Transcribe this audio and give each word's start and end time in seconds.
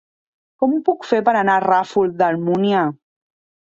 Com 0.63 0.73
ho 0.77 0.79
puc 0.87 1.05
fer 1.11 1.21
per 1.29 1.37
anar 1.43 1.59
al 1.59 1.67
Ràfol 1.69 2.19
d'Almúnia? 2.25 2.85